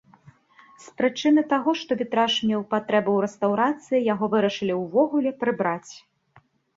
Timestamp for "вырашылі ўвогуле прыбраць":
4.33-5.91